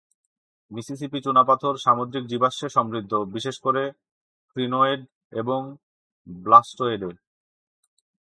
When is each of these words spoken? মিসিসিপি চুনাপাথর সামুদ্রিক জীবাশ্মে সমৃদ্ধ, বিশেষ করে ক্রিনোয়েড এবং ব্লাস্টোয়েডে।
মিসিসিপি 0.71 1.19
চুনাপাথর 1.21 1.73
সামুদ্রিক 1.77 2.23
জীবাশ্মে 2.27 2.67
সমৃদ্ধ, 2.69 3.13
বিশেষ 3.33 3.55
করে 3.59 3.83
ক্রিনোয়েড 4.55 5.01
এবং 5.31 5.59
ব্লাস্টোয়েডে। 6.27 7.09